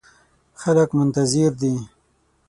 [0.61, 1.73] خلګ منتظر دي